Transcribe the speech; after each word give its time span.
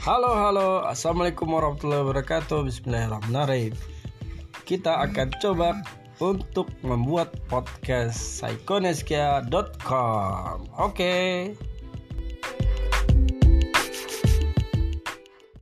Halo 0.00 0.32
halo. 0.32 0.80
Assalamualaikum 0.88 1.52
warahmatullahi 1.52 2.00
wabarakatuh. 2.00 2.64
Bismillahirrahmanirrahim. 2.64 3.76
Kita 4.64 5.04
akan 5.04 5.28
coba 5.44 5.76
untuk 6.24 6.72
membuat 6.80 7.36
podcast 7.52 8.16
psikoneskia.com 8.16 10.72
Oke. 10.80 11.52